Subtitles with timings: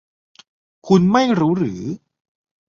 [0.87, 1.81] คุณไม่รู้หรือ